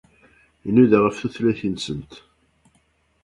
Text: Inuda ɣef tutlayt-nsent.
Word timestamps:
Inuda 0.67 0.97
ɣef 1.05 1.15
tutlayt-nsent. 1.17 2.13